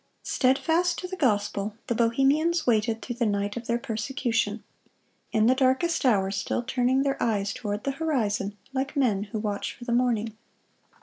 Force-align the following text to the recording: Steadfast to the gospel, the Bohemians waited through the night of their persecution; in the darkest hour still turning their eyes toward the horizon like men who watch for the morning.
Steadfast 0.23 0.97
to 0.97 1.07
the 1.07 1.15
gospel, 1.15 1.75
the 1.85 1.93
Bohemians 1.93 2.65
waited 2.65 3.03
through 3.03 3.17
the 3.17 3.25
night 3.27 3.55
of 3.55 3.67
their 3.67 3.77
persecution; 3.77 4.63
in 5.31 5.45
the 5.45 5.53
darkest 5.53 6.05
hour 6.07 6.31
still 6.31 6.63
turning 6.63 7.03
their 7.03 7.21
eyes 7.21 7.53
toward 7.53 7.83
the 7.83 7.91
horizon 8.01 8.57
like 8.73 8.95
men 8.97 9.25
who 9.25 9.37
watch 9.37 9.75
for 9.75 9.85
the 9.85 9.91
morning. 9.91 10.35